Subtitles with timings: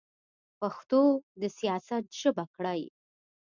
[0.59, 1.01] پښتو
[1.41, 2.81] د سیاست ژبه کړئ.